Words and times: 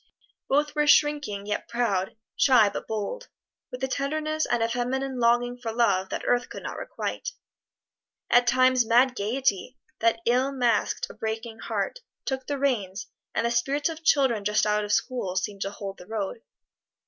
Both 0.49 0.73
were 0.73 0.87
shrinking 0.87 1.45
yet 1.45 1.67
proud, 1.67 2.17
shy 2.35 2.69
but 2.69 2.87
bold, 2.87 3.27
with 3.71 3.83
a 3.83 3.87
tenderness 3.87 4.47
and 4.47 4.63
a 4.63 4.67
feminine 4.67 5.19
longing 5.19 5.59
for 5.59 5.71
love 5.71 6.09
that 6.09 6.23
earth 6.25 6.49
could 6.49 6.63
not 6.63 6.79
requite. 6.79 7.29
At 8.27 8.47
times 8.47 8.83
mad 8.83 9.13
gaiety, 9.15 9.77
that 9.99 10.19
ill 10.25 10.51
masked 10.53 11.05
a 11.11 11.13
breaking 11.13 11.59
heart, 11.59 11.99
took 12.25 12.47
the 12.47 12.57
reins, 12.57 13.05
and 13.35 13.45
the 13.45 13.51
spirits 13.51 13.89
of 13.89 14.03
children 14.03 14.43
just 14.43 14.65
out 14.65 14.83
of 14.83 14.91
school 14.91 15.35
seemed 15.35 15.61
to 15.61 15.69
hold 15.69 15.99
the 15.99 16.07
road. 16.07 16.41